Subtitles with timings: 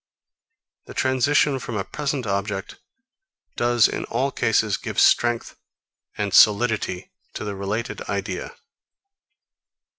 [0.85, 2.79] The transition from a present object
[3.55, 5.55] does in all cases give strength
[6.17, 8.55] and solidity to the related idea.